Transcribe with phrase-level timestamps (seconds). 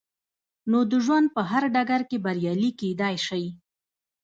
[0.69, 3.45] نو د ژوند په هر ډګر کې بريالي کېدای شئ.